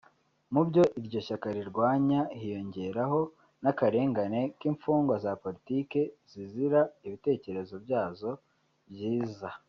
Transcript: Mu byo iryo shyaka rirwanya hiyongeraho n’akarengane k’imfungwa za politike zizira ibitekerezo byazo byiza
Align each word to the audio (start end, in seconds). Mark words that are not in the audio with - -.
Mu 0.53 0.61
byo 0.67 0.83
iryo 0.99 1.19
shyaka 1.27 1.47
rirwanya 1.57 2.19
hiyongeraho 2.39 3.19
n’akarengane 3.63 4.41
k’imfungwa 4.59 5.15
za 5.23 5.31
politike 5.43 5.99
zizira 6.31 6.79
ibitekerezo 7.05 7.75
byazo 7.85 8.29
byiza 8.91 9.49